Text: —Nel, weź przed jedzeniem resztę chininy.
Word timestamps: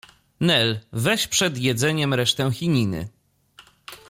—Nel, 0.39 0.79
weź 0.93 1.27
przed 1.27 1.57
jedzeniem 1.57 2.13
resztę 2.13 2.51
chininy. 2.53 3.07